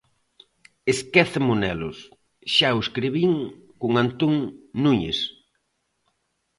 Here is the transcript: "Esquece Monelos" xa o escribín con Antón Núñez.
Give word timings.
"Esquece 0.93 1.39
Monelos" 1.49 1.97
xa 2.53 2.69
o 2.77 2.81
escribín 2.85 3.33
con 3.79 3.91
Antón 4.03 4.33
Núñez. 4.83 5.19